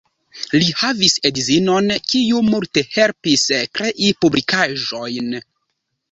[0.61, 3.43] Li havis edzinon, kiu multe helpis
[3.81, 5.29] krei publikaĵojn.